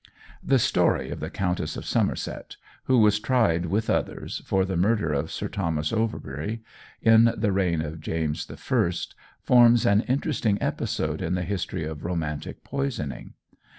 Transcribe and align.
The 0.43 0.57
story 0.57 1.11
of 1.11 1.19
the 1.19 1.29
Countess 1.29 1.77
of 1.77 1.85
Somerset, 1.85 2.55
who 2.85 2.97
was 2.97 3.19
tried 3.19 3.67
with 3.67 3.87
others 3.87 4.41
for 4.47 4.65
the 4.65 4.75
murder 4.75 5.13
of 5.13 5.31
Sir 5.31 5.47
Thomas 5.47 5.93
Overbury 5.93 6.63
in 7.03 7.31
the 7.37 7.51
reign 7.51 7.83
of 7.83 8.01
James 8.01 8.47
I, 8.49 8.91
forms 9.43 9.85
an 9.85 10.01
interesting 10.07 10.57
episode 10.59 11.21
in 11.21 11.35
the 11.35 11.43
history 11.43 11.83
of 11.85 12.03
romantic 12.03 12.63
poisoning. 12.63 13.33